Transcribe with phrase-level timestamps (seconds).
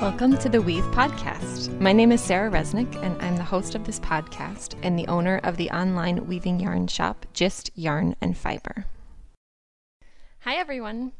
[0.00, 1.76] Welcome to the Weave Podcast.
[1.80, 5.40] My name is Sarah Resnick, and I'm the host of this podcast and the owner
[5.42, 8.86] of the online weaving yarn shop, Gist Yarn and Fiber.
[10.42, 11.14] Hi, everyone.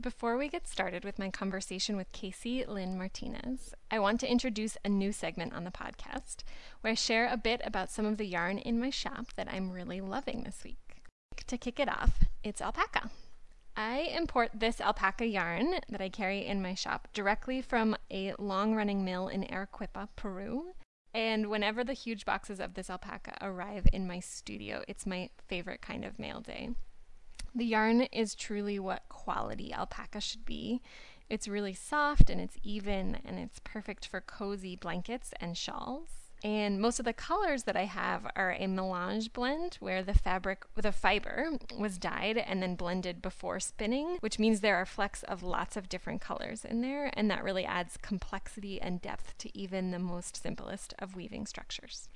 [0.00, 4.76] Before we get started with my conversation with Casey Lynn Martinez, I want to introduce
[4.84, 6.44] a new segment on the podcast
[6.82, 9.72] where I share a bit about some of the yarn in my shop that I'm
[9.72, 11.02] really loving this week.
[11.48, 13.10] To kick it off, it's alpaca.
[13.76, 18.74] I import this alpaca yarn that I carry in my shop directly from a long
[18.74, 20.74] running mill in Arequipa, Peru.
[21.12, 25.82] And whenever the huge boxes of this alpaca arrive in my studio, it's my favorite
[25.82, 26.70] kind of mail day.
[27.54, 30.80] The yarn is truly what quality alpaca should be.
[31.28, 36.23] It's really soft and it's even and it's perfect for cozy blankets and shawls.
[36.42, 40.64] And most of the colors that I have are a melange blend where the fabric,
[40.74, 45.42] the fiber was dyed and then blended before spinning, which means there are flecks of
[45.42, 47.10] lots of different colors in there.
[47.14, 52.08] And that really adds complexity and depth to even the most simplest of weaving structures.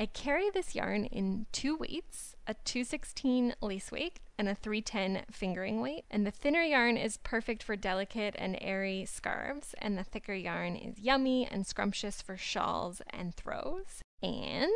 [0.00, 5.80] I carry this yarn in two weights a 216 lace weight and a 310 fingering
[5.80, 6.04] weight.
[6.08, 10.76] And the thinner yarn is perfect for delicate and airy scarves, and the thicker yarn
[10.76, 14.00] is yummy and scrumptious for shawls and throws.
[14.22, 14.70] And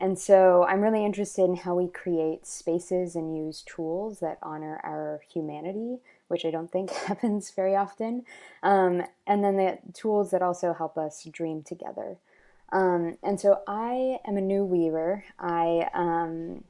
[0.01, 4.81] And so I'm really interested in how we create spaces and use tools that honor
[4.83, 8.25] our humanity, which I don't think happens very often.
[8.63, 12.17] Um, and then the tools that also help us dream together.
[12.73, 15.25] Um, and so I am a new weaver.
[15.39, 16.65] I um,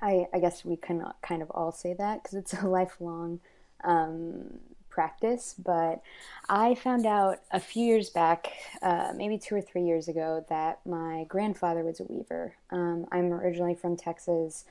[0.00, 3.40] I, I guess we can kind of all say that because it's a lifelong
[3.82, 4.58] um,
[4.94, 5.54] practice.
[5.58, 6.02] But
[6.48, 10.80] I found out a few years back, uh, maybe two or three years ago, that
[10.86, 12.54] my grandfather was a weaver.
[12.70, 14.64] Um, I'm originally from Texas.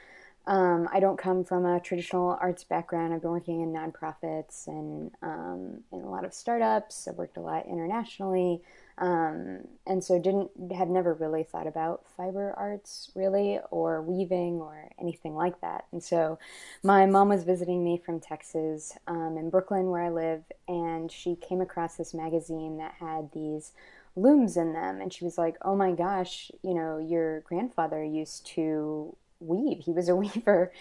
[0.45, 3.13] Um, I don't come from a traditional arts background.
[3.13, 7.07] I've been working in nonprofits and um, in a lot of startups.
[7.07, 8.61] I've worked a lot internationally.
[8.97, 14.89] Um, and so didn't have never really thought about fiber arts really or weaving or
[14.99, 15.85] anything like that.
[15.91, 16.37] And so
[16.83, 21.35] my mom was visiting me from texas um, in brooklyn where i live and she
[21.35, 23.73] came across this magazine that had these
[24.15, 25.01] looms in them.
[25.01, 29.79] And she was like oh my gosh you know your grandfather used to weave.
[29.79, 30.71] He was a weaver.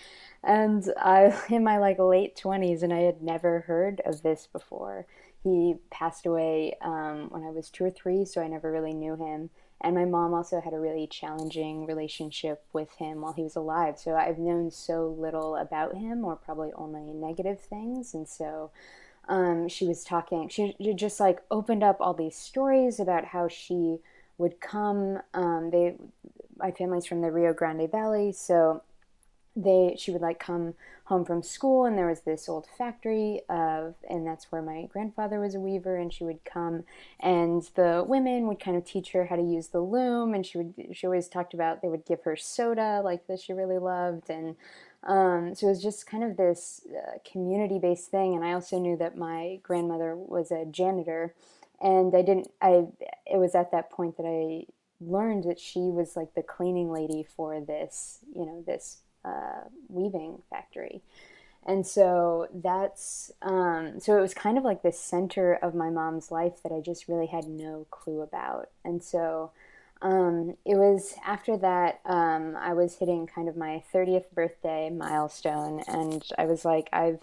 [0.44, 5.06] And i in my like late 20s and i had never heard of this before
[5.42, 9.16] he passed away um, when I was two or three, so I never really knew
[9.16, 9.50] him.
[9.80, 13.98] And my mom also had a really challenging relationship with him while he was alive.
[13.98, 18.14] So I've known so little about him, or probably only negative things.
[18.14, 18.70] And so
[19.28, 23.98] um, she was talking, she just like opened up all these stories about how she
[24.38, 25.20] would come.
[25.34, 25.96] Um, they,
[26.56, 28.82] my family's from the Rio Grande Valley, so
[29.54, 30.74] they she would like come
[31.12, 35.38] home from school and there was this old factory of and that's where my grandfather
[35.38, 36.84] was a weaver and she would come
[37.20, 40.56] and the women would kind of teach her how to use the loom and she
[40.56, 44.30] would she always talked about they would give her soda like that she really loved
[44.30, 44.56] and
[45.04, 48.78] um, so it was just kind of this uh, community based thing and i also
[48.78, 51.34] knew that my grandmother was a janitor
[51.82, 52.86] and i didn't i
[53.26, 54.64] it was at that point that i
[55.04, 60.42] learned that she was like the cleaning lady for this you know this uh, weaving
[60.50, 61.02] factory.
[61.64, 66.30] And so that's, um, so it was kind of like the center of my mom's
[66.30, 68.70] life that I just really had no clue about.
[68.84, 69.52] And so
[70.00, 75.84] um, it was after that, um, I was hitting kind of my 30th birthday milestone.
[75.86, 77.20] And I was like, I've,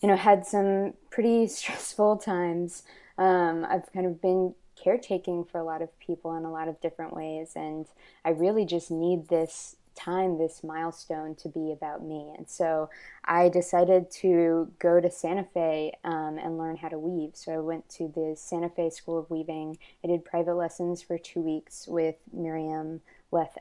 [0.00, 2.84] you know, had some pretty stressful times.
[3.18, 6.80] Um, I've kind of been caretaking for a lot of people in a lot of
[6.80, 7.52] different ways.
[7.56, 7.86] And
[8.24, 12.32] I really just need this time, this milestone to be about me.
[12.36, 12.90] And so
[13.24, 17.32] I decided to go to Santa Fe um, and learn how to weave.
[17.34, 19.78] So I went to the Santa Fe School of Weaving.
[20.04, 23.00] I did private lessons for two weeks with Miriam
[23.30, 23.56] Leth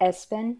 [0.00, 0.56] Espen.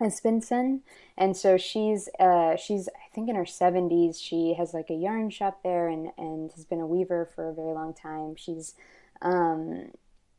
[0.00, 0.80] Espenson,
[1.18, 4.18] and so she's uh, she's I think in her seventies.
[4.18, 7.52] She has like a yarn shop there, and and has been a weaver for a
[7.52, 8.34] very long time.
[8.34, 8.74] She's,
[9.20, 9.90] um,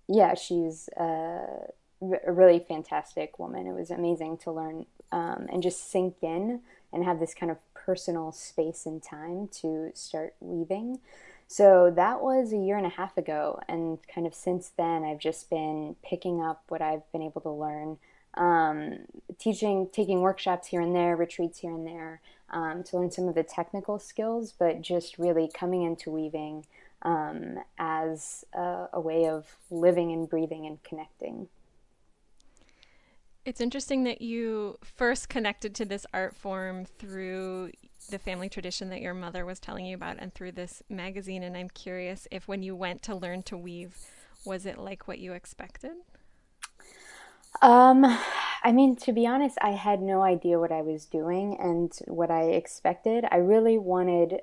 [0.08, 1.68] yeah, she's uh,
[2.02, 3.68] a really fantastic woman.
[3.68, 6.62] It was amazing to learn um, and just sink in
[6.92, 11.00] and have this kind of personal space and time to start weaving.
[11.48, 15.20] So that was a year and a half ago, and kind of since then, I've
[15.20, 17.98] just been picking up what I've been able to learn,
[18.36, 19.00] um,
[19.38, 22.22] teaching, taking workshops here and there, retreats here and there,
[22.52, 26.66] um, to learn some of the technical skills, but just really coming into weaving
[27.02, 31.50] um, as a, a way of living and breathing and connecting.
[33.44, 37.72] It's interesting that you first connected to this art form through
[38.10, 41.42] the family tradition that your mother was telling you about and through this magazine.
[41.42, 43.96] And I'm curious if when you went to learn to weave,
[44.46, 45.94] was it like what you expected?
[47.64, 48.06] Um,
[48.64, 52.30] I mean, to be honest, I had no idea what I was doing and what
[52.30, 53.26] I expected.
[53.32, 54.42] I really wanted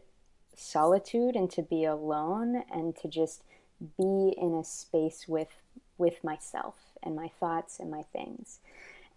[0.56, 3.42] solitude and to be alone and to just
[3.96, 5.48] be in a space with
[5.98, 8.60] with myself and my thoughts and my things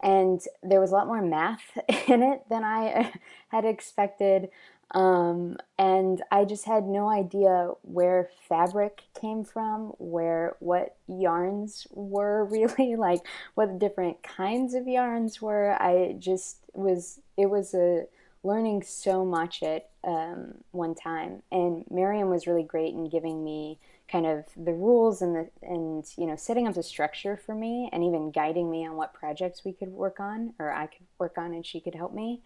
[0.02, 3.14] and there was a lot more math in it than I
[3.50, 4.50] had expected.
[4.94, 12.44] Um, and I just had no idea where fabric came from, where what yarns were
[12.52, 13.22] really like,
[13.54, 15.82] what different kinds of yarns were.
[15.82, 18.06] I just was, it was a
[18.44, 21.44] learning so much at um, one time.
[21.52, 23.78] And Miriam was really great in giving me
[24.12, 27.90] kind of the rules and the and you know setting up the structure for me
[27.94, 31.38] and even guiding me on what projects we could work on or I could work
[31.38, 32.42] on and she could help me.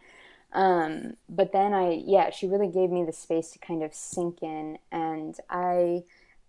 [0.54, 4.44] Um, but then I yeah she really gave me the space to kind of sink
[4.44, 6.04] in and I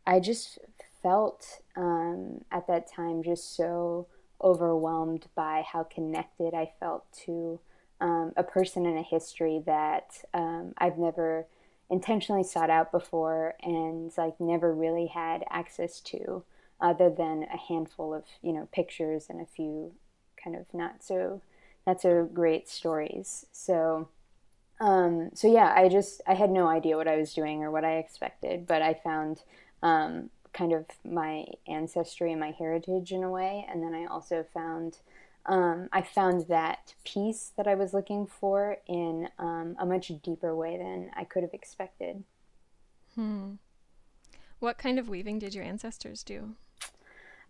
[0.07, 0.59] I just
[1.03, 4.07] felt um, at that time just so
[4.43, 7.59] overwhelmed by how connected I felt to
[8.01, 11.47] um, a person and a history that um, I've never
[11.89, 16.43] intentionally sought out before and like never really had access to
[16.81, 19.93] other than a handful of you know pictures and a few
[20.43, 21.41] kind of not so
[21.87, 23.47] not so great stories.
[23.53, 24.09] So
[24.79, 27.83] um, so yeah i just i had no idea what i was doing or what
[27.83, 29.41] i expected but i found
[29.83, 33.67] um, kind of my ancestry and my heritage in a way.
[33.71, 34.99] And then i also found
[35.47, 40.55] um, I found that peace that I was looking for in um, a much deeper
[40.55, 42.25] way than I could have expected.
[43.15, 43.53] Hmm.
[44.59, 46.55] What kind of weaving did your ancestors do?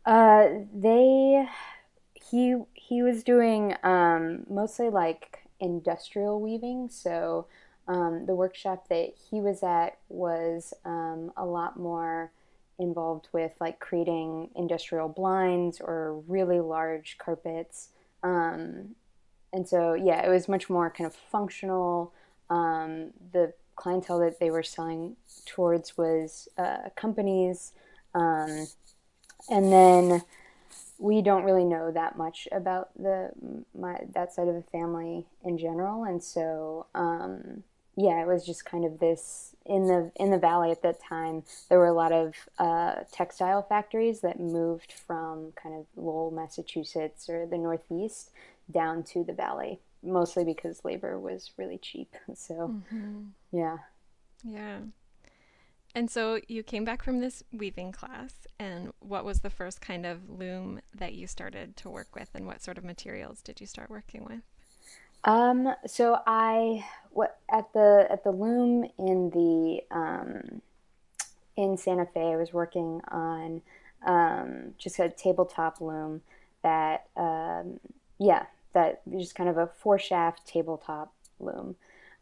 [0.05, 1.47] Uh, they,
[2.15, 6.89] he, he was doing um, mostly like industrial weaving.
[6.91, 7.47] So
[7.89, 12.31] um, the workshop that he was at was um, a lot more
[12.79, 17.91] involved with like creating industrial blinds or really large carpets.
[18.23, 18.95] Um,
[19.53, 22.13] and so, yeah, it was much more kind of functional.
[22.51, 27.73] Um, the clientele that they were selling towards was uh, companies.
[28.15, 28.67] Um,
[29.49, 30.23] and then
[30.99, 33.31] we don't really know that much about the
[33.79, 37.63] my that side of the family in general, and so um,
[37.97, 41.43] yeah, it was just kind of this in the in the valley at that time.
[41.69, 47.29] There were a lot of uh, textile factories that moved from kind of Lowell, Massachusetts,
[47.29, 48.31] or the Northeast
[48.71, 52.15] down to the valley, mostly because labor was really cheap.
[52.35, 53.23] So, mm-hmm.
[53.51, 53.79] yeah,
[54.45, 54.79] yeah.
[55.95, 60.05] And so you came back from this weaving class, and what was the first kind
[60.05, 63.67] of loom that you started to work with, and what sort of materials did you
[63.67, 64.43] start working with?
[65.27, 70.63] Um, so I what at the at the loom in the um,
[71.57, 73.63] in Santa Fe, I was working on
[74.07, 76.23] um, just a tabletop loom
[76.63, 77.81] that um,
[78.19, 81.77] yeah that just kind of a four shaft tabletop loom.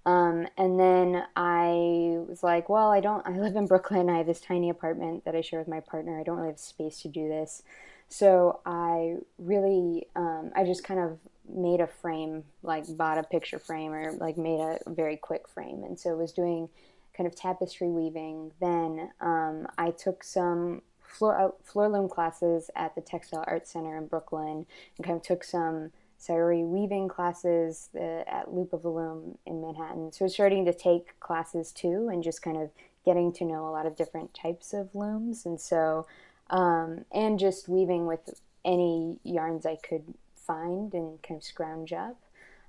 [0.07, 4.11] Um, and then I was like, well, I don't, I live in Brooklyn.
[4.11, 6.21] I have this tiny apartment that I share with my partner.
[6.21, 7.63] I don't really have space to do this.
[8.09, 11.19] So I really, um, I just kind of
[11.49, 15.85] made a frame, like bought a picture frame or like made a very quick frame.
[15.85, 16.69] And so was doing
[17.17, 18.53] kind of tapestry weaving.
[18.61, 23.97] Then um, I took some floor, uh, floor loom classes at the Textile Arts Center
[23.97, 28.89] in Brooklyn and kind of took some Saori weaving classes uh, at Loop of the
[28.89, 30.13] Loom in Manhattan.
[30.13, 32.71] So I was starting to take classes too and just kind of
[33.05, 35.45] getting to know a lot of different types of looms.
[35.45, 36.07] And so
[36.51, 40.15] um, and just weaving with any yarns I could
[40.47, 42.21] find and kind of scrounge up.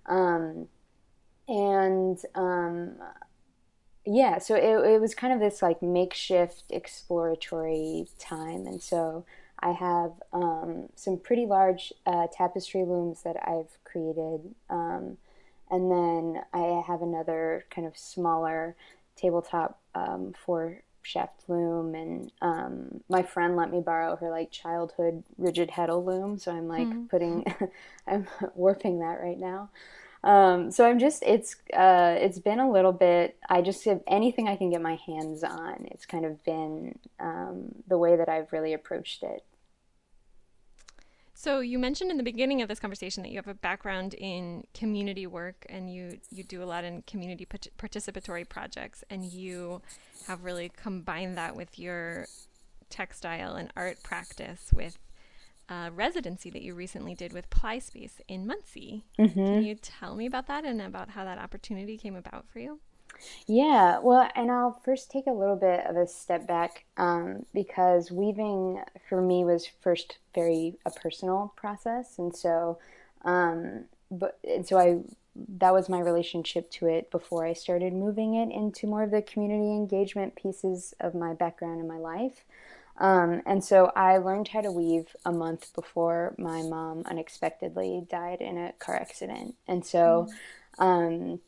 [0.06, 0.68] Um,
[1.48, 2.96] and um,
[4.06, 8.68] yeah, so it, it was kind of this like makeshift exploratory time.
[8.68, 9.26] And so
[9.60, 14.54] I have um, some pretty large uh, tapestry looms that I've created.
[14.70, 15.18] Um,
[15.72, 18.76] and then I have another kind of smaller
[19.16, 21.96] tabletop um, four shaft loom.
[21.96, 26.38] And um, my friend let me borrow her like childhood rigid heddle loom.
[26.38, 27.06] So I'm like mm-hmm.
[27.06, 27.46] putting,
[28.08, 29.70] I'm warping that right now.
[30.24, 33.38] Um, so I'm just it's uh, it's been a little bit.
[33.48, 35.88] I just have anything I can get my hands on.
[35.92, 39.44] It's kind of been um, the way that I've really approached it.
[41.38, 44.64] So you mentioned in the beginning of this conversation that you have a background in
[44.74, 49.82] community work and you you do a lot in community participatory projects and you
[50.28, 52.26] have really combined that with your
[52.90, 54.98] textile and art practice with
[55.68, 59.04] uh, residency that you recently did with Ply Space in Muncie.
[59.20, 59.46] Mm-hmm.
[59.46, 62.80] Can you tell me about that and about how that opportunity came about for you?
[63.48, 68.12] Yeah, well, and I'll first take a little bit of a step back um, because
[68.12, 72.80] weaving for me was first very a personal process, and so,
[73.24, 75.00] um, but and so I
[75.60, 79.22] that was my relationship to it before I started moving it into more of the
[79.22, 82.46] community engagement pieces of my background in my life.
[82.98, 88.40] Um, and so I learned how to weave a month before my mom unexpectedly died
[88.40, 89.56] in a car accident.
[89.68, 90.30] And so
[90.80, 91.42] um,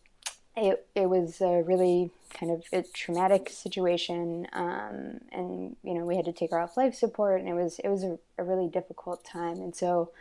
[0.58, 4.48] it, it was a really kind of a traumatic situation.
[4.54, 7.80] Um, and, you know, we had to take her off life support and it was,
[7.80, 9.58] it was a, a really difficult time.
[9.58, 10.12] And so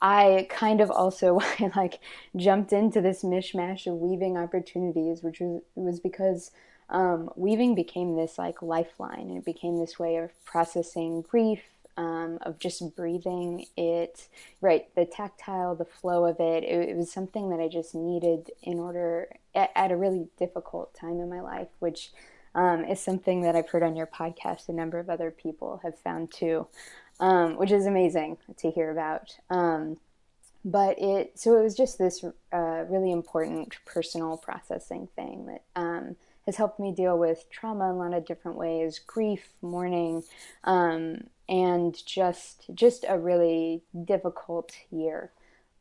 [0.00, 1.40] I kind of also
[1.76, 2.00] like
[2.34, 6.50] jumped into this mishmash of weaving opportunities, which was, was because
[6.88, 11.60] um, weaving became this like lifeline and it became this way of processing grief
[11.96, 14.28] um, of just breathing it
[14.60, 18.50] right the tactile the flow of it, it, it was something that i just needed
[18.62, 22.12] in order at, at a really difficult time in my life which
[22.54, 25.98] um, is something that i've heard on your podcast a number of other people have
[25.98, 26.66] found too
[27.20, 29.36] um, which is amazing to hear about.
[29.50, 29.98] Um,
[30.64, 36.16] but it so it was just this uh, really important personal processing thing that um,
[36.46, 40.22] has helped me deal with trauma in a lot of different ways, grief, mourning,
[40.64, 45.30] um, and just just a really difficult year.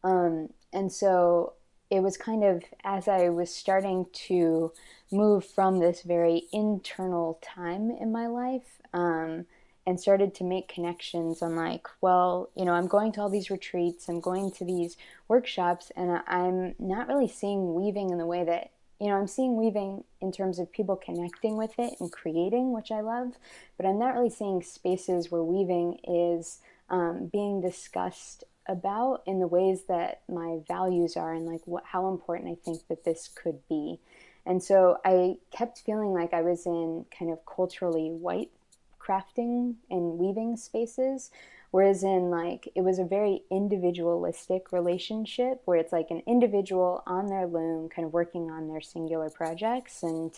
[0.03, 1.53] Um, and so
[1.89, 4.71] it was kind of as I was starting to
[5.11, 8.81] move from this very internal time in my life.
[8.93, 9.45] Um,
[9.85, 13.49] and started to make connections on like well you know i'm going to all these
[13.49, 14.95] retreats i'm going to these
[15.27, 19.57] workshops and i'm not really seeing weaving in the way that you know, I'm seeing
[19.57, 23.33] weaving in terms of people connecting with it and creating, which I love,
[23.77, 26.59] but I'm not really seeing spaces where weaving is
[26.89, 32.09] um, being discussed about in the ways that my values are and like what, how
[32.09, 33.99] important I think that this could be.
[34.45, 38.51] And so I kept feeling like I was in kind of culturally white
[38.99, 41.31] crafting and weaving spaces
[41.73, 47.29] Whereas in like it was a very individualistic relationship where it's like an individual on
[47.29, 50.31] their loom, kind of working on their singular projects, and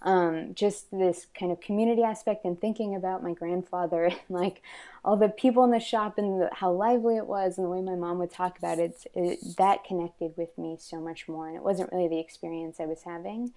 [0.00, 4.62] um, just this kind of community aspect and thinking about my grandfather and like
[5.04, 7.82] all the people in the shop and the, how lively it was and the way
[7.82, 11.48] my mom would talk about it, it, that connected with me so much more.
[11.48, 13.52] And it wasn't really the experience I was having.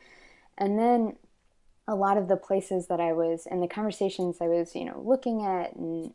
[0.57, 1.15] And then
[1.87, 5.01] a lot of the places that I was and the conversations I was, you know,
[5.01, 6.13] looking at and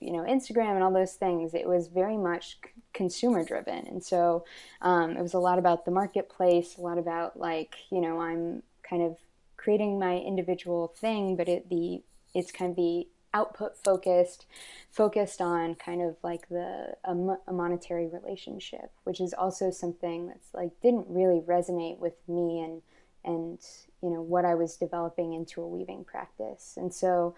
[0.00, 2.58] you know Instagram and all those things, it was very much
[2.92, 4.44] consumer driven, and so
[4.82, 8.62] um, it was a lot about the marketplace, a lot about like you know I'm
[8.82, 9.18] kind of
[9.56, 12.02] creating my individual thing, but it the
[12.34, 14.46] it's kind of the output focused,
[14.90, 17.12] focused on kind of like the a,
[17.46, 22.82] a monetary relationship, which is also something that's like didn't really resonate with me and
[23.24, 23.58] and
[24.02, 27.34] you know what I was developing into a weaving practice, and so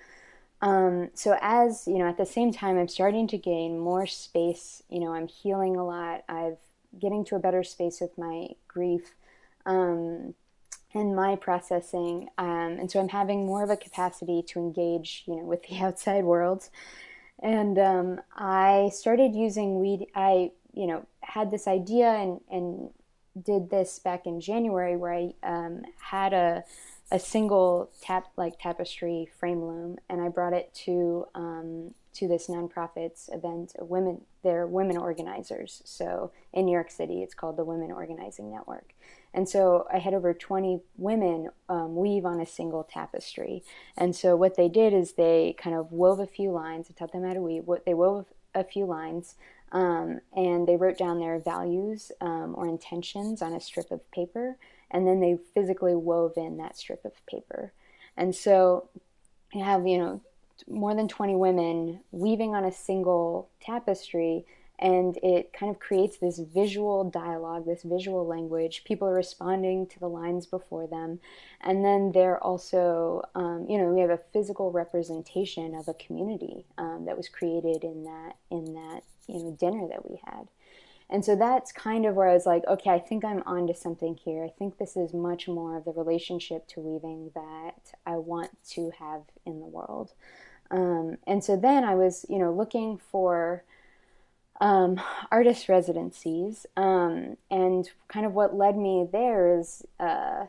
[0.63, 4.83] um, so as you know, at the same time, I'm starting to gain more space.
[4.91, 6.25] You know, I'm healing a lot.
[6.29, 6.59] I've
[6.99, 9.15] getting to a better space with my grief
[9.65, 10.35] um,
[10.93, 15.37] and my processing, um, and so I'm having more of a capacity to engage, you
[15.37, 16.69] know, with the outside world.
[17.43, 20.09] And um, I started using weed.
[20.15, 22.91] I, you know, had this idea and and
[23.43, 26.65] did this back in January, where I um, had a
[27.11, 32.49] a single tap like tapestry frame loom, and I brought it to um, to this
[32.49, 33.75] nonprofit's event.
[33.79, 35.83] Women, they're women organizers.
[35.85, 38.95] So in New York City, it's called the Women Organizing Network,
[39.33, 43.63] And so I had over 20 women um, weave on a single tapestry.
[43.97, 46.89] And so what they did is they kind of wove a few lines.
[46.91, 47.65] I taught them how to weave.
[47.65, 49.37] What They wove a few lines
[49.73, 54.57] um, and they wrote down their values um, or intentions on a strip of paper.
[54.91, 57.73] And then they physically wove in that strip of paper.
[58.17, 58.89] And so
[59.53, 60.21] you have, you know,
[60.69, 64.45] more than 20 women weaving on a single tapestry
[64.81, 68.83] and it kind of creates this visual dialogue, this visual language.
[68.85, 71.21] People are responding to the lines before them,
[71.61, 76.65] and then they're also, um, you know, we have a physical representation of a community
[76.79, 80.49] um, that was created in that in that you know dinner that we had.
[81.11, 84.15] And so that's kind of where I was like, okay, I think I'm onto something
[84.15, 84.45] here.
[84.45, 88.93] I think this is much more of the relationship to weaving that I want to
[88.99, 90.13] have in the world.
[90.71, 93.65] Um, and so then I was, you know, looking for
[94.61, 95.01] um,
[95.33, 96.65] artist residencies.
[96.77, 100.47] Um, and kind of what led me there is uh,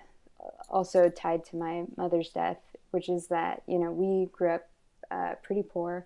[0.70, 2.60] also tied to my mother's death,
[2.92, 4.70] which is that, you know, we grew up
[5.10, 6.06] uh, pretty poor.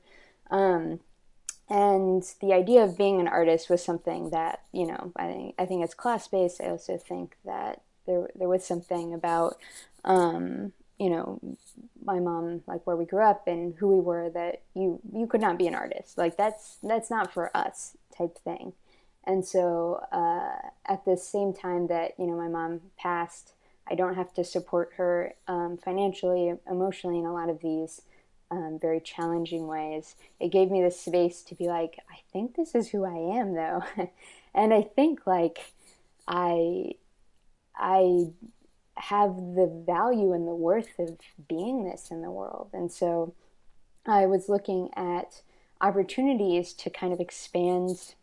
[1.69, 5.65] And the idea of being an artist was something that, you know, I think, I
[5.65, 6.62] think it's class based.
[6.62, 9.57] I also think that there, there was something about,
[10.03, 11.39] um, you know
[12.03, 15.41] my mom like where we grew up and who we were that you you could
[15.41, 18.74] not be an artist like that's that's not for us type thing
[19.25, 23.53] and so uh, at the same time that you know my mom passed
[23.88, 28.01] i don't have to support her um, financially emotionally in a lot of these
[28.52, 32.75] um, very challenging ways it gave me the space to be like i think this
[32.75, 33.84] is who i am though
[34.54, 35.74] and i think like
[36.28, 36.92] i
[37.75, 38.28] i
[38.98, 41.18] have the value and the worth of
[41.50, 42.70] beingness in the world.
[42.74, 43.34] And so
[44.06, 45.42] I was looking at
[45.82, 48.15] opportunities to kind of expand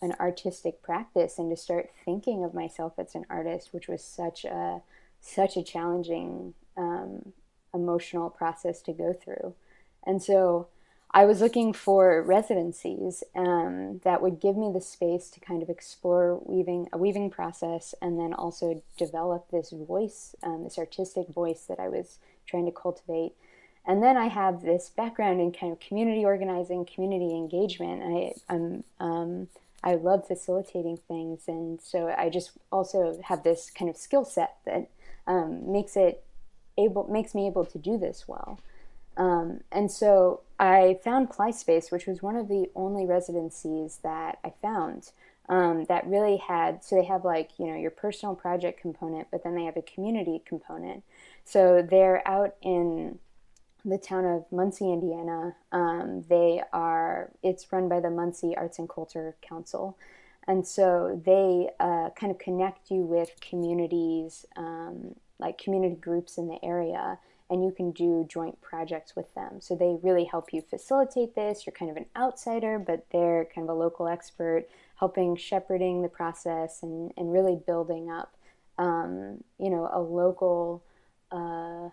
[0.00, 4.44] an artistic practice and to start thinking of myself as an artist, which was such
[4.44, 4.82] a
[5.20, 7.32] such a challenging um,
[7.74, 9.54] emotional process to go through.
[10.04, 10.68] And so
[11.10, 15.70] I was looking for residencies um, that would give me the space to kind of
[15.70, 21.64] explore weaving a weaving process and then also develop this voice, um, this artistic voice
[21.68, 23.32] that I was trying to cultivate.
[23.86, 28.02] And then I have this background in kind of community organizing, community engagement.
[28.02, 29.48] I, I'm um,
[29.82, 34.56] I love facilitating things, and so I just also have this kind of skill set
[34.66, 34.90] that
[35.26, 36.24] um, makes it
[36.76, 38.60] able makes me able to do this well.
[39.18, 44.52] Um, and so I found PlySpace, which was one of the only residencies that I
[44.62, 45.10] found
[45.48, 49.42] um, that really had, so they have like, you know, your personal project component, but
[49.42, 51.02] then they have a community component.
[51.44, 53.18] So they're out in
[53.84, 55.56] the town of Muncie, Indiana.
[55.72, 59.96] Um, they are, it's run by the Muncie Arts and Culture Council.
[60.46, 66.48] And so they uh, kind of connect you with communities, um, like community groups in
[66.48, 67.18] the area
[67.50, 69.60] and you can do joint projects with them.
[69.60, 71.64] So they really help you facilitate this.
[71.64, 76.08] You're kind of an outsider, but they're kind of a local expert helping shepherding the
[76.08, 78.34] process and, and really building up,
[78.78, 80.82] um, you know, a local,
[81.32, 81.88] uh,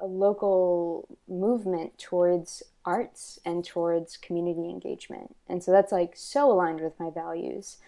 [0.00, 5.36] a local movement towards arts and towards community engagement.
[5.48, 7.78] And so that's like so aligned with my values.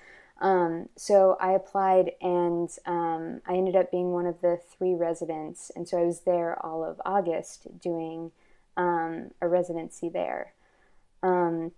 [0.41, 5.71] Um, so I applied and um, I ended up being one of the three residents.
[5.75, 8.33] And so I was there all of August doing
[8.77, 10.53] um, a residency there.
[11.23, 11.73] Um,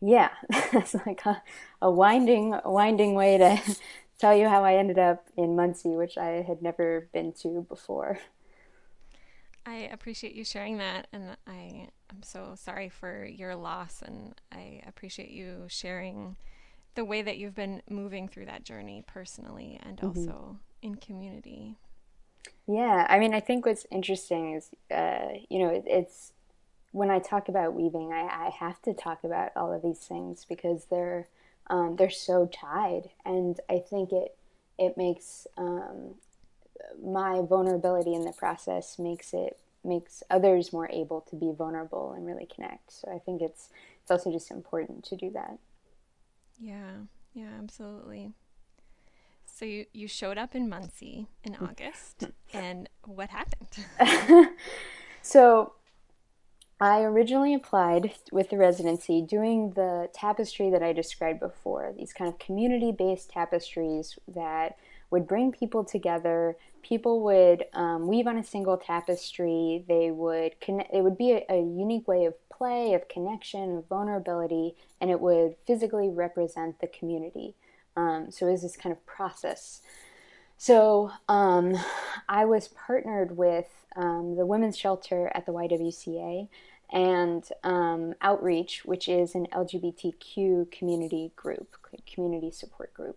[0.00, 1.42] yeah, it's like a,
[1.82, 3.60] a, winding, winding way to
[4.18, 8.18] tell you how I ended up in Muncie, which I had never been to before.
[9.66, 14.82] I appreciate you sharing that, and I am so sorry for your loss, and I
[14.86, 16.36] appreciate you sharing
[16.94, 20.06] the way that you've been moving through that journey personally and mm-hmm.
[20.06, 21.76] also in community.
[22.66, 26.32] Yeah, I mean, I think what's interesting is, uh, you know, it, it's
[26.92, 30.44] when I talk about weaving, I, I, have to talk about all of these things
[30.48, 31.28] because they're
[31.68, 34.36] um, they're so tied, and I think it
[34.78, 36.14] it makes um,
[37.02, 42.26] my vulnerability in the process makes it makes others more able to be vulnerable and
[42.26, 42.92] really connect.
[42.92, 43.68] So I think it's
[44.02, 45.58] it's also just important to do that.
[46.60, 46.92] Yeah,
[47.32, 48.32] yeah, absolutely.
[49.46, 53.86] So you, you showed up in Muncie in August, and what happened?
[55.22, 55.72] so
[56.80, 62.28] I originally applied with the residency doing the tapestry that I described before, these kind
[62.32, 64.76] of community based tapestries that
[65.10, 66.56] would bring people together.
[66.82, 69.84] People would um, weave on a single tapestry.
[69.88, 70.94] They would connect.
[70.94, 75.18] It would be a, a unique way of play, of connection, of vulnerability, and it
[75.18, 77.54] would physically represent the community.
[77.96, 79.80] Um, so it was this kind of process.
[80.58, 81.74] So um,
[82.28, 86.48] I was partnered with um, the women's shelter at the YWCA
[86.92, 91.78] and um, Outreach, which is an LGBTQ community group,
[92.12, 93.16] community support group.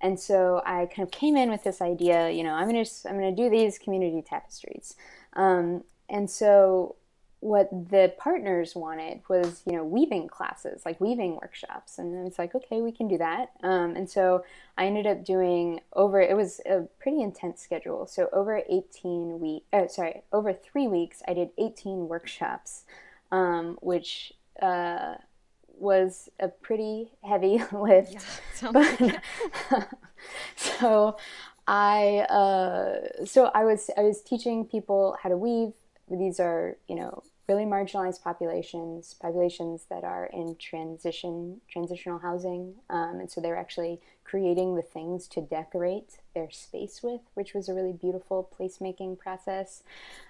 [0.00, 3.14] And so I kind of came in with this idea, you know, I'm gonna I'm
[3.14, 4.96] gonna do these community tapestries,
[5.34, 6.96] um, and so
[7.40, 11.98] what the partners wanted was you know weaving classes like weaving workshops.
[11.98, 13.52] And it's like okay we can do that.
[13.62, 14.44] Um, and so
[14.76, 18.06] i ended up doing over it was a pretty intense schedule.
[18.06, 22.84] So over 18 week uh, sorry over three weeks i did 18 workshops
[23.32, 25.14] um, which uh,
[25.78, 28.12] was a pretty heavy lift.
[28.62, 29.88] Yeah, but,
[30.56, 31.16] so
[31.66, 35.72] i uh, so i was i was teaching people how to weave.
[36.10, 43.18] These are, you know, really marginalized populations, populations that are in transition, transitional housing, um,
[43.18, 47.74] and so they're actually creating the things to decorate their space with, which was a
[47.74, 49.82] really beautiful placemaking process.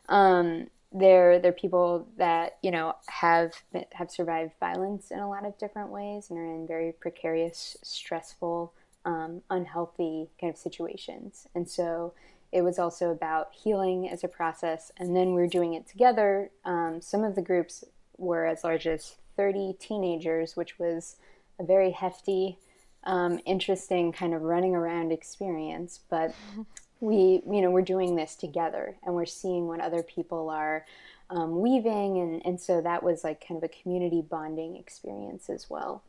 [0.08, 3.52] Um, they're they're people that you know have
[3.92, 8.72] have survived violence in a lot of different ways and are in very precarious, stressful,
[9.04, 12.14] um, unhealthy kind of situations, and so
[12.52, 16.50] it was also about healing as a process, and then we are doing it together.
[16.64, 17.84] Um, some of the groups
[18.16, 21.16] were as large as 30 teenagers, which was
[21.58, 22.58] a very hefty,
[23.04, 26.00] um, interesting kind of running around experience.
[26.10, 26.34] But
[27.00, 30.84] we, you know, we're doing this together, and we're seeing what other people are
[31.30, 35.70] um, weaving, and and so that was like kind of a community bonding experience as
[35.70, 36.02] well.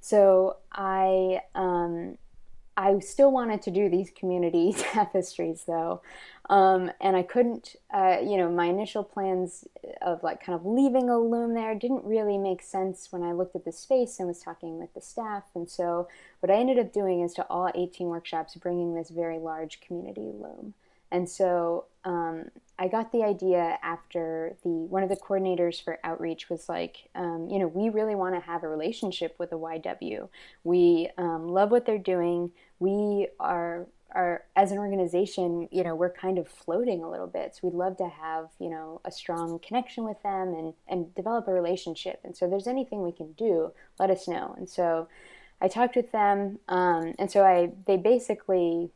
[0.00, 2.18] So I um,
[2.76, 6.02] I still wanted to do these community tapestries though.
[6.50, 9.66] Um, and I couldn't, uh, you know, my initial plans
[10.02, 13.56] of like kind of leaving a loom there didn't really make sense when I looked
[13.56, 15.44] at the space and was talking with the staff.
[15.54, 16.08] And so
[16.40, 20.32] what I ended up doing is to all 18 workshops, bringing this very large community
[20.34, 20.74] loom.
[21.10, 22.46] And so um,
[22.78, 27.48] I got the idea after the one of the coordinators for outreach was like, um,
[27.50, 30.28] you know, we really want to have a relationship with the YW.
[30.64, 32.50] We um, love what they're doing.
[32.78, 37.54] We are are as an organization, you know, we're kind of floating a little bit.
[37.54, 41.48] So we'd love to have, you know, a strong connection with them and and develop
[41.48, 42.20] a relationship.
[42.24, 44.54] And so, if there's anything we can do, let us know.
[44.56, 45.08] And so,
[45.60, 48.90] I talked with them, um, and so I they basically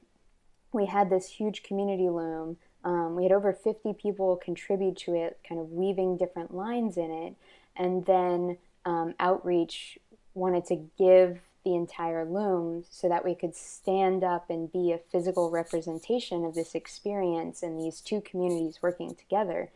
[0.72, 2.56] we had this huge community loom.
[2.84, 7.10] Um, we had over 50 people contribute to it, kind of weaving different lines in
[7.10, 7.34] it.
[7.76, 9.98] And then um, Outreach
[10.34, 14.98] wanted to give the entire loom so that we could stand up and be a
[14.98, 19.70] physical representation of this experience and these two communities working together.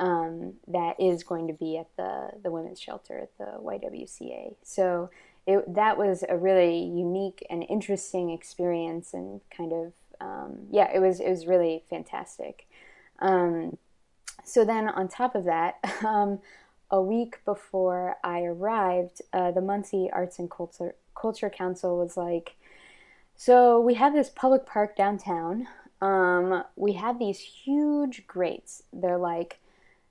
[0.00, 4.54] Um, that is going to be at the, the women's shelter at the YWCA.
[4.62, 5.10] So
[5.44, 11.00] it, that was a really unique and interesting experience and kind of um, yeah, it
[11.00, 12.66] was it was really fantastic.
[13.20, 13.76] Um,
[14.44, 16.40] so then on top of that, um,
[16.90, 22.56] a week before I arrived, uh, the Muncie Arts and Culture Culture Council was like,
[23.36, 25.68] so we have this public park downtown.
[26.00, 28.84] Um, we have these huge grates.
[28.92, 29.58] They're like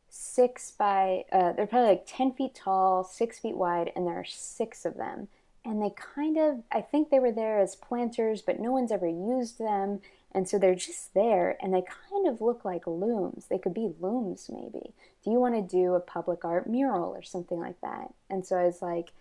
[0.10, 4.26] six by, uh, they're probably like 10 feet tall, six feet wide, and there are
[4.26, 5.30] six of them
[5.68, 9.08] and they kind of i think they were there as planters but no one's ever
[9.08, 10.00] used them.
[10.34, 13.48] And so they're just there and they kind of look like looms.
[13.50, 14.94] They could be looms maybe.
[15.24, 18.14] Do you want to do a public art mural or something like that?
[18.30, 19.12] And so i was like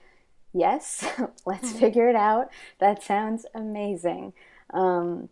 [0.52, 1.04] yes
[1.46, 2.50] let's figure it out.
[2.78, 4.32] That sounds amazing.
[4.72, 5.28] Um,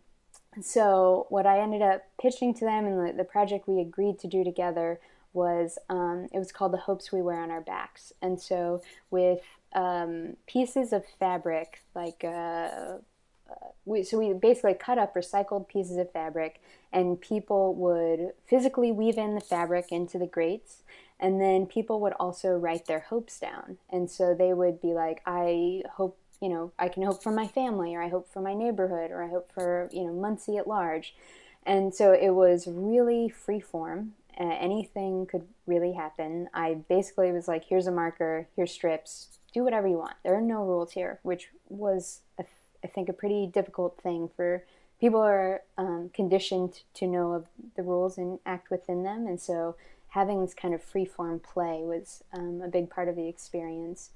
[0.61, 4.27] so what i ended up pitching to them and the, the project we agreed to
[4.27, 4.99] do together
[5.35, 8.13] was um, it was called the hopes we wear on our backs.
[8.21, 9.41] And so with
[9.73, 12.97] um, pieces of fabric, like uh,
[13.49, 18.91] uh, we, so we basically cut up recycled pieces of fabric, and people would physically
[18.91, 20.83] weave in the fabric into the grates,
[21.19, 25.21] and then people would also write their hopes down, and so they would be like,
[25.25, 28.53] I hope you know I can hope for my family, or I hope for my
[28.53, 31.13] neighborhood, or I hope for you know Muncie at large,
[31.65, 34.13] and so it was really free form.
[34.39, 36.49] Uh, anything could really happen.
[36.53, 40.15] I basically was like, here's a marker, here's strips, do whatever you want.
[40.23, 44.63] There are no rules here, which was, I think, a pretty difficult thing for
[44.99, 47.45] people are um, conditioned to know of
[47.75, 49.27] the rules and act within them.
[49.27, 49.75] And so
[50.09, 54.11] having this kind of free form play was um, a big part of the experience.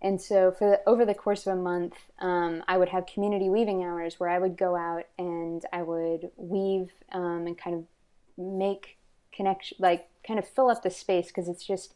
[0.00, 3.48] And so for the, over the course of a month, um, I would have community
[3.48, 7.84] weaving hours where I would go out and I would weave um, and kind of
[8.36, 8.97] make
[9.38, 11.94] connection, like kind of fill up the space because it's just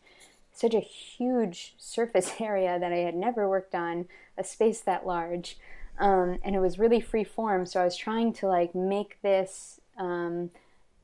[0.54, 4.06] such a huge surface area that I had never worked on,
[4.38, 5.58] a space that large.
[5.98, 7.66] Um, and it was really free form.
[7.66, 10.50] So I was trying to like make this um,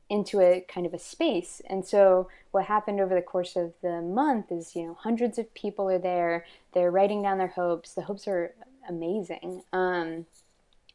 [0.08, 1.60] into a kind of a space.
[1.68, 5.52] And so what happened over the course of the month is, you know, hundreds of
[5.54, 6.46] people are there.
[6.72, 7.92] They're writing down their hopes.
[7.92, 8.54] The hopes are
[8.88, 9.62] amazing.
[9.72, 10.26] Um,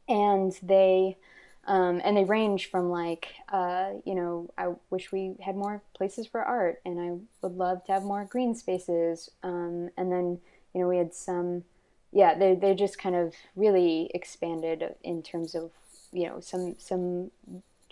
[0.08, 1.18] and they
[1.66, 6.28] um, and they range from like, uh, you know, I wish we had more places
[6.28, 9.30] for art, and I would love to have more green spaces.
[9.44, 10.40] Um, and then,
[10.74, 11.64] you know, we had some,
[12.12, 15.72] yeah, they they just kind of really expanded in terms of,
[16.12, 17.32] you know, some some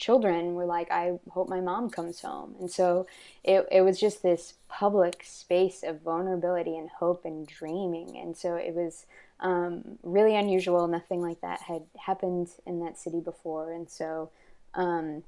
[0.01, 2.55] children were like, I hope my mom comes home.
[2.59, 3.05] And so
[3.43, 8.17] it, it was just this public space of vulnerability and hope and dreaming.
[8.17, 9.05] And so it was
[9.41, 10.87] um, really unusual.
[10.87, 13.73] Nothing like that had happened in that city before.
[13.73, 14.29] And so
[14.73, 15.23] um,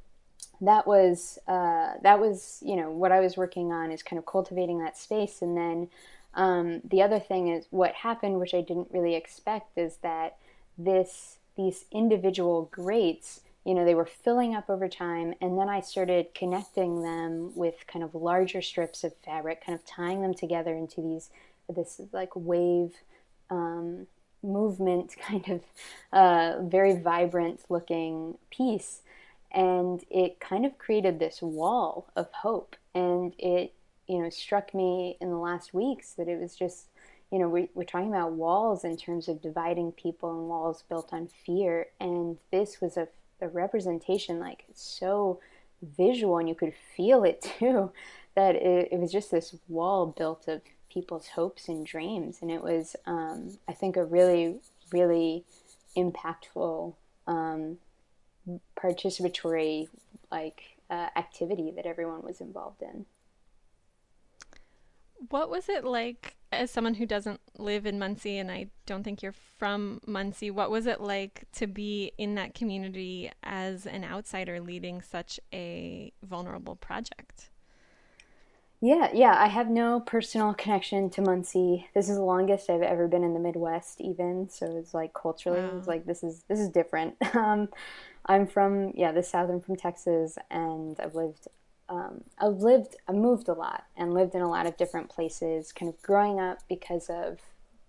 [0.62, 4.26] that was, uh, that was, you know, what I was working on is kind of
[4.26, 5.42] cultivating that space.
[5.42, 5.90] And then
[6.36, 10.38] um, the other thing is what happened, which I didn't really expect, is that
[10.78, 15.34] this, these individual grates you know, they were filling up over time.
[15.42, 19.86] And then I started connecting them with kind of larger strips of fabric, kind of
[19.86, 21.30] tying them together into these,
[21.74, 22.96] this like wave
[23.50, 24.08] um,
[24.42, 25.62] movement, kind of
[26.12, 29.02] uh, very vibrant looking piece.
[29.52, 32.76] And it kind of created this wall of hope.
[32.96, 33.74] And it,
[34.08, 36.88] you know, struck me in the last weeks that it was just,
[37.32, 41.14] you know, we, we're talking about walls in terms of dividing people and walls built
[41.14, 41.88] on fear.
[42.00, 43.08] And this was a
[43.44, 45.40] the representation like so
[45.82, 47.92] visual and you could feel it too
[48.36, 50.62] that it, it was just this wall built of
[50.94, 54.58] people's hopes and dreams and it was um, i think a really
[54.92, 55.44] really
[55.98, 56.94] impactful
[57.28, 57.78] um,
[58.78, 59.88] participatory
[60.32, 63.06] like uh, activity that everyone was involved in
[65.30, 69.24] what was it like as someone who doesn't live in Muncie and I don't think
[69.24, 74.60] you're from Muncie, what was it like to be in that community as an outsider
[74.60, 77.50] leading such a vulnerable project?
[78.86, 81.88] Yeah, yeah, I have no personal connection to Muncie.
[81.96, 84.50] This is the longest I've ever been in the Midwest, even.
[84.50, 85.78] So it's like culturally, wow.
[85.78, 87.16] it's like this is this is different.
[87.34, 87.70] Um,
[88.26, 89.50] I'm from yeah the South.
[89.50, 91.48] I'm from Texas, and I've lived
[91.88, 95.72] um, I've lived, I moved a lot and lived in a lot of different places,
[95.72, 97.40] kind of growing up because of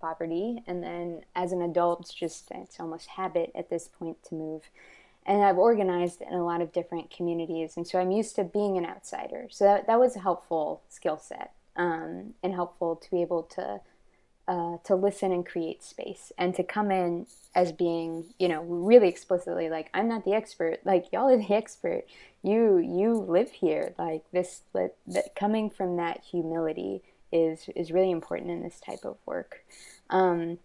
[0.00, 0.62] poverty.
[0.66, 4.62] And then as an adult, it's just, it's almost habit at this point to move.
[5.26, 7.76] And I've organized in a lot of different communities.
[7.76, 9.46] And so I'm used to being an outsider.
[9.50, 13.80] So that, that was a helpful skill set um, and helpful to be able to
[14.46, 19.08] uh, to listen and create space and to come in as being you know really
[19.08, 22.04] explicitly like i'm not the expert like y'all are the expert
[22.42, 24.94] you you live here like this that,
[25.34, 29.64] coming from that humility is is really important in this type of work
[30.10, 30.58] um,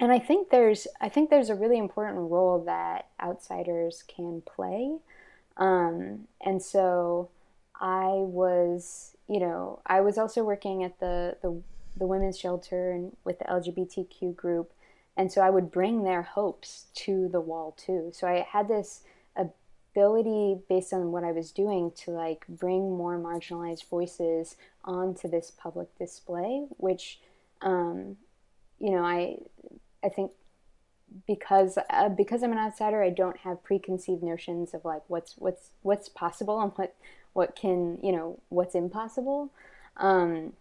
[0.00, 4.96] and i think there's i think there's a really important role that outsiders can play
[5.58, 7.28] um, and so
[7.80, 11.62] i was you know i was also working at the the
[11.96, 14.72] the women's shelter and with the LGBTQ group.
[15.16, 18.10] And so I would bring their hopes to the wall too.
[18.14, 19.02] So I had this
[19.36, 25.50] ability based on what I was doing to like bring more marginalized voices onto this
[25.50, 27.20] public display, which,
[27.60, 28.16] um,
[28.78, 29.36] you know, I,
[30.04, 30.32] I think
[31.26, 35.70] because uh, because I'm an outsider, I don't have preconceived notions of like what's what's
[35.82, 36.94] what's possible and what
[37.32, 39.50] what can you know what's impossible.
[39.96, 40.52] Um,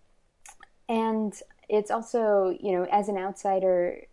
[0.88, 1.34] and
[1.68, 4.04] it's also you know as an outsider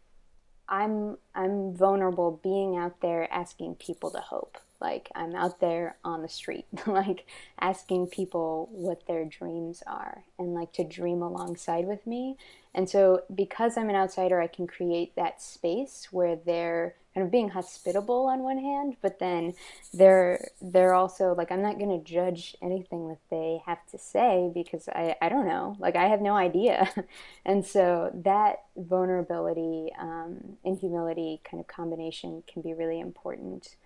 [0.68, 4.58] i'm i'm vulnerable being out there asking people to hope.
[4.80, 7.26] Like i'm out there on the street like
[7.60, 12.36] asking people what their dreams are and like to dream alongside with me.
[12.74, 17.32] And so because i'm an outsider i can create that space where they're kind of
[17.32, 19.54] being hospitable on one hand, but then
[19.94, 24.50] they're they're also like I'm not going to judge anything that they have to say
[24.52, 26.90] because I I don't know, like I have no idea,
[27.46, 33.76] and so that vulnerability um, and humility kind of combination can be really important.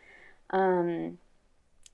[0.50, 1.18] Um,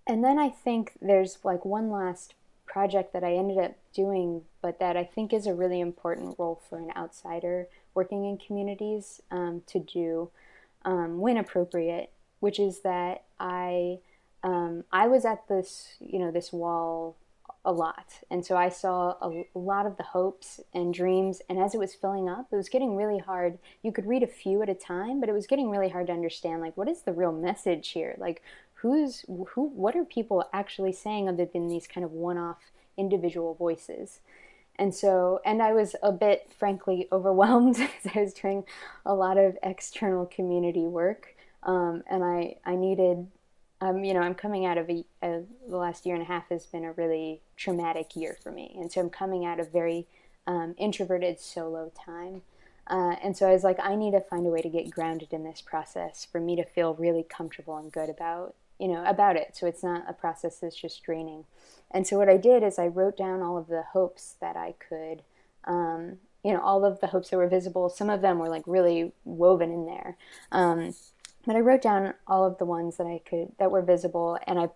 [0.06, 2.32] and then I think there's like one last
[2.64, 6.62] project that I ended up doing, but that I think is a really important role
[6.70, 10.30] for an outsider working in communities um, to do
[10.86, 13.98] um, when appropriate, which is that I
[14.42, 17.16] um, I was at this you know this wall
[17.64, 21.42] a lot, and so I saw a, a, lot of the hopes and dreams.
[21.48, 23.58] And as it was filling up, it was getting really hard.
[23.82, 26.12] You could read a few at a time, but it was getting really hard to
[26.12, 28.14] understand like what is the real message here?
[28.18, 28.42] Like
[28.74, 29.68] who's who?
[29.68, 34.20] What are people actually saying other than these kind of one-off individual voices?
[34.78, 38.64] And so, and I was a bit, frankly, overwhelmed because I was doing
[39.04, 41.34] a lot of external community work.
[41.62, 43.26] Um, and I, I needed,
[43.80, 46.48] um, you know, I'm coming out of a, a, the last year and a half
[46.50, 48.76] has been a really traumatic year for me.
[48.78, 50.06] And so I'm coming out of very
[50.46, 52.42] um, introverted solo time.
[52.88, 55.32] Uh, and so I was like, I need to find a way to get grounded
[55.32, 59.36] in this process for me to feel really comfortable and good about, you know, about
[59.36, 59.56] it.
[59.56, 61.44] So it's not a process that's just draining.
[61.90, 64.74] And so what I did is I wrote down all of the hopes that I
[64.88, 65.22] could,
[65.64, 67.88] um, you know, all of the hopes that were visible.
[67.88, 70.16] Some of them were like really woven in there.
[70.52, 70.94] Um,
[71.46, 74.58] but I wrote down all of the ones that I could, that were visible, and
[74.58, 74.70] I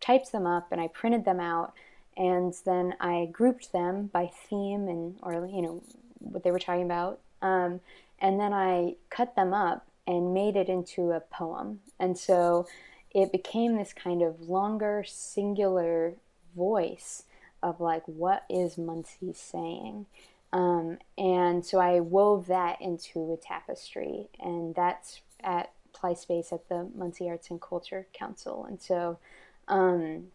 [0.00, 1.72] typed them up and I printed them out.
[2.16, 5.82] And then I grouped them by theme and, or, you know,
[6.18, 7.20] what they were talking about.
[7.40, 7.80] Um,
[8.18, 11.78] and then I cut them up and made it into a poem.
[12.00, 12.66] And so
[13.12, 16.14] it became this kind of longer, singular
[16.56, 17.24] voice
[17.62, 20.06] of like what is Muncie saying.
[20.52, 26.68] Um, and so I wove that into a tapestry, and that's at Ply Space at
[26.68, 28.64] the Muncie Arts and Culture Council.
[28.66, 29.18] And so
[29.66, 30.28] um,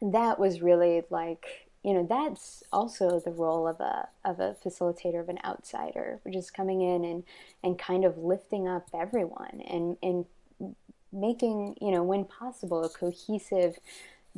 [0.00, 5.20] that was really like you know that's also the role of a of a facilitator
[5.20, 7.24] of an outsider, which is coming in and
[7.62, 10.26] and kind of lifting up everyone and and
[11.12, 13.78] making you know when possible a cohesive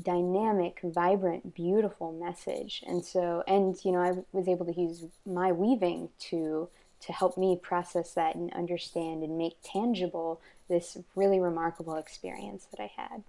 [0.03, 2.83] dynamic, vibrant, beautiful message.
[2.87, 6.69] And so, and you know, I was able to use my weaving to
[7.01, 12.83] to help me process that and understand and make tangible this really remarkable experience that
[12.83, 13.23] I had.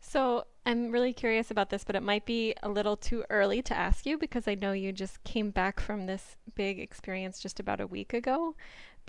[0.00, 3.76] So, I'm really curious about this, but it might be a little too early to
[3.76, 7.80] ask you because I know you just came back from this big experience just about
[7.80, 8.54] a week ago.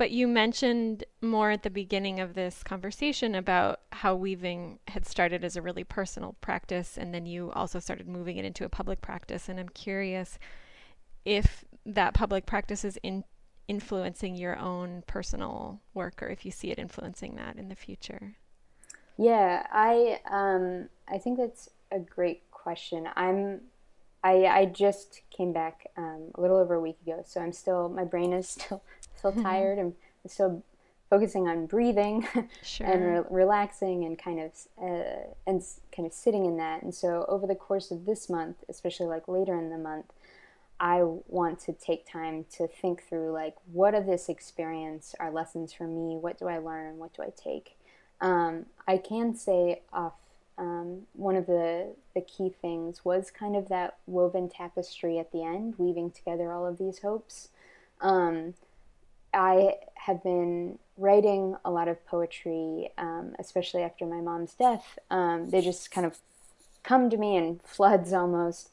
[0.02, 5.44] But you mentioned more at the beginning of this conversation about how weaving had started
[5.44, 9.02] as a really personal practice, and then you also started moving it into a public
[9.02, 9.48] practice.
[9.48, 10.40] And I'm curious
[11.24, 13.26] if that public practice is in
[13.68, 18.38] influencing your own personal work, or if you see it influencing that in the future.
[19.18, 23.08] Yeah, I um, I think that's a great question.
[23.16, 23.62] I'm
[24.24, 27.88] I I just came back um, a little over a week ago, so I'm still
[27.88, 28.82] my brain is still
[29.22, 29.44] still mm-hmm.
[29.44, 29.94] tired and
[30.26, 30.64] still
[31.12, 32.28] focusing on breathing
[32.64, 32.88] sure.
[32.88, 35.62] and re- relaxing and kind of uh, and
[35.96, 36.82] kind of sitting in that.
[36.82, 40.08] And so over the course of this month, especially like later in the month,
[40.80, 45.72] I want to take time to think through like what of this experience are lessons
[45.72, 46.16] for me?
[46.16, 46.98] What do I learn?
[46.98, 47.78] What do I take?
[48.20, 50.14] Um, I can say off
[50.58, 55.44] um, one of the the key things was kind of that woven tapestry at the
[55.44, 57.50] end, weaving together all of these hopes.
[58.00, 58.56] Um,
[59.34, 65.00] I have been writing a lot of poetry, um, especially after my mom's death.
[65.10, 66.18] Um, they just kind of
[66.84, 68.70] come to me in floods almost.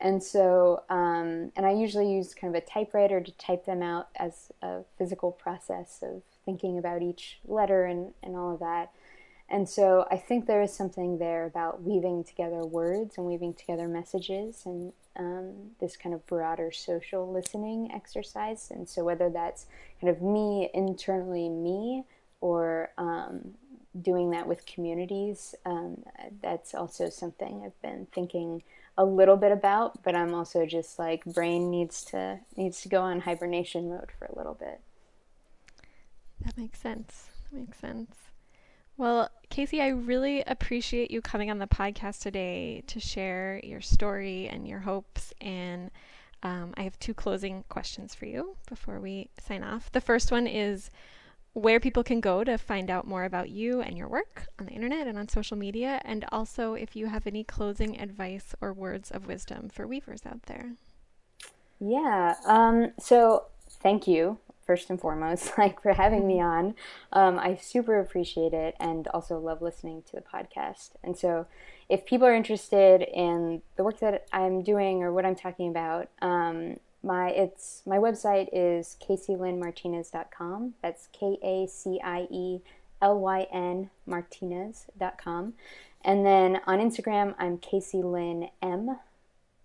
[0.00, 4.08] And so, um, and I usually use kind of a typewriter to type them out
[4.16, 8.90] as a physical process of thinking about each letter and, and all of that.
[9.48, 13.86] And so I think there is something there about weaving together words and weaving together
[13.86, 18.70] messages and um, this kind of broader social listening exercise.
[18.70, 19.66] And so whether that's
[20.00, 22.04] kind of me internally, me,
[22.40, 23.54] or um,
[24.00, 26.02] doing that with communities, um,
[26.40, 28.62] that's also something I've been thinking
[28.96, 30.02] a little bit about.
[30.02, 34.24] But I'm also just like brain needs to needs to go on hibernation mode for
[34.24, 34.80] a little bit.
[36.44, 37.28] That makes sense.
[37.50, 38.31] That makes sense.
[38.96, 44.48] Well, Kacie, I really appreciate you coming on the podcast today to share your story
[44.48, 45.32] and your hopes.
[45.40, 45.90] And
[46.42, 49.90] um, I have two closing questions for you before we sign off.
[49.92, 50.90] The first one is
[51.54, 54.72] where people can go to find out more about you and your work on the
[54.72, 59.10] internet and on social media, and also if you have any closing advice or words
[59.10, 60.72] of wisdom for weavers out there.
[61.78, 62.36] Yeah.
[62.46, 63.44] Um, so
[63.82, 66.74] thank you first and foremost, like for having me on.
[67.12, 70.90] Um, I super appreciate it and also love listening to the podcast.
[71.02, 71.46] And so,
[71.88, 76.08] if people are interested in the work that I'm doing or what I'm talking about,
[76.22, 80.74] um, my it's my website is kacielynmartinez.com.
[80.82, 82.60] That's K A C I E
[83.02, 85.54] L Y N Martinez.com.
[86.04, 88.98] And then on Instagram, I'm Kacie Lynn M.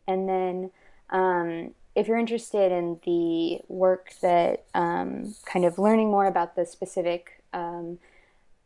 [0.07, 0.71] And then
[1.09, 6.63] um, if you're interested in the work that um, kind of learning more about the
[6.63, 7.97] specific um,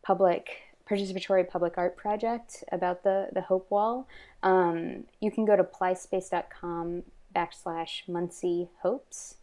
[0.04, 0.50] public
[0.88, 4.06] participatory public art project about the the Hope Wall,
[4.44, 7.04] um, you can go to plyspace.com
[7.34, 9.36] backslash Muncie Hopes.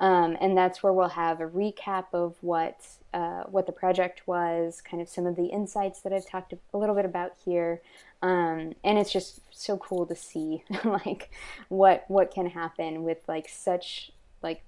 [0.00, 2.80] Um, and that's where we'll have a recap of what
[3.12, 6.78] uh, what the project was, kind of some of the insights that I've talked a
[6.78, 7.82] little bit about here,
[8.22, 11.30] um, and it's just so cool to see like
[11.68, 14.10] what what can happen with like such
[14.42, 14.62] like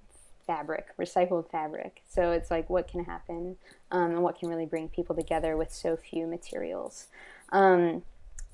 [0.45, 2.01] fabric, recycled fabric.
[2.07, 3.57] So it's like what can happen
[3.91, 7.07] um, and what can really bring people together with so few materials.
[7.51, 8.03] Um,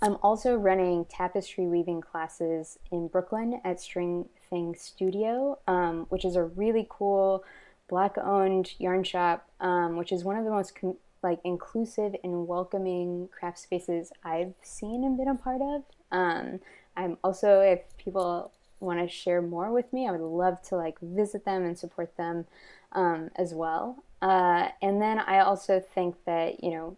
[0.01, 6.35] I'm also running tapestry weaving classes in Brooklyn at String Thing Studio, um, which is
[6.35, 7.43] a really cool
[7.87, 10.73] black-owned yarn shop, um, which is one of the most
[11.21, 15.83] like inclusive and welcoming craft spaces I've seen and been a part of.
[16.11, 16.59] Um,
[16.95, 20.99] I'm also, if people want to share more with me, I would love to like
[21.01, 22.45] visit them and support them
[22.93, 24.03] um, as well.
[24.21, 26.97] Uh, and then I also think that you know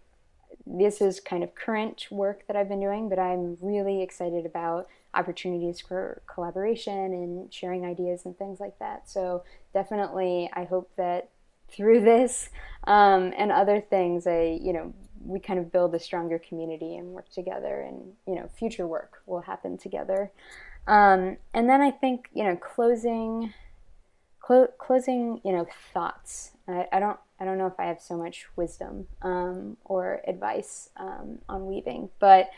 [0.66, 4.88] this is kind of current work that I've been doing, but I'm really excited about
[5.14, 9.10] opportunities for collaboration and sharing ideas and things like that.
[9.10, 9.44] So
[9.74, 11.30] definitely, I hope that
[11.70, 12.50] through this
[12.86, 14.94] um, and other things, I you know
[15.24, 19.22] we kind of build a stronger community and work together, and you know future work
[19.26, 20.32] will happen together.
[20.88, 23.54] Um, and then I think you know closing,
[24.40, 26.52] clo- closing you know thoughts.
[26.68, 30.90] I, I don't I don't know if I have so much wisdom um, or advice
[30.96, 32.52] um, on weaving, but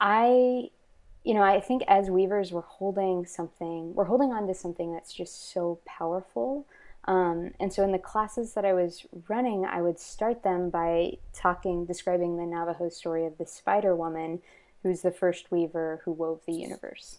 [0.00, 0.70] I,
[1.24, 5.12] you know, I think as weavers, we're holding something, we're holding on to something that's
[5.12, 6.66] just so powerful.
[7.04, 11.18] Um, and so in the classes that I was running, I would start them by
[11.32, 14.40] talking, describing the Navajo story of the Spider Woman,
[14.82, 17.18] who's the first weaver who wove the universe.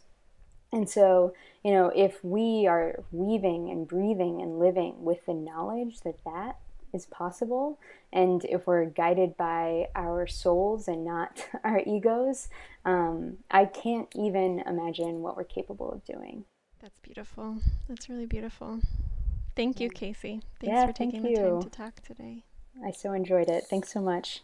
[0.71, 1.33] And so,
[1.63, 6.57] you know, if we are weaving and breathing and living with the knowledge that that
[6.93, 7.79] is possible.
[8.11, 12.49] And if we're guided by our souls and not our egos,
[12.85, 16.45] um, I can't even imagine what we're capable of doing.
[16.81, 17.57] That's beautiful.
[17.87, 18.81] That's really beautiful.
[19.55, 20.41] Thank you, Kacie.
[20.59, 21.47] Thanks yeah, for taking thank the you.
[21.47, 22.43] time to talk today.
[22.83, 23.65] I so enjoyed it.
[23.69, 24.41] Thanks so much.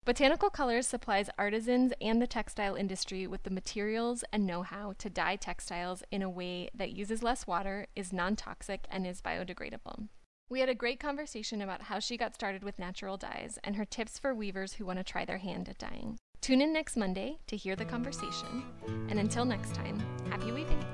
[0.05, 5.09] Botanical Colors supplies artisans and the textile industry with the materials and know how to
[5.09, 10.09] dye textiles in a way that uses less water, is non toxic, and is biodegradable.
[10.49, 13.85] We had a great conversation about how she got started with natural dyes and her
[13.85, 16.17] tips for weavers who want to try their hand at dyeing.
[16.43, 18.65] Tune in next Monday to hear the conversation.
[19.07, 19.97] And until next time,
[20.29, 20.92] happy weaving!